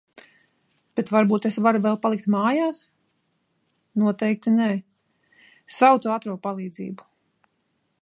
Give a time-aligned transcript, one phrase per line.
[0.99, 2.81] Bet varbūt es varu vēl palikt mājās?...
[4.05, 4.71] noteikti nē!
[5.79, 7.13] Saucu ātro palīdzību.